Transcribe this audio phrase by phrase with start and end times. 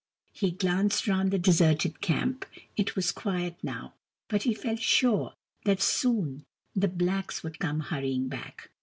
[0.31, 2.47] He glanced round the deserted camp.
[2.75, 3.93] It was quiet now,
[4.29, 5.35] but he felt sure
[5.65, 6.43] that soon
[6.73, 8.71] the blacks would come hurrying back.